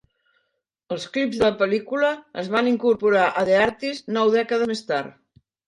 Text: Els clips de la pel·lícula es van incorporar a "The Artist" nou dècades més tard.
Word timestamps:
Els 0.95 1.03
clips 1.17 1.37
de 1.41 1.43
la 1.49 1.57
pel·lícula 1.59 2.09
es 2.45 2.51
van 2.57 2.71
incorporar 2.73 3.29
a 3.43 3.47
"The 3.53 3.61
Artist" 3.69 4.13
nou 4.19 4.35
dècades 4.41 4.77
més 4.77 4.85
tard. 4.93 5.17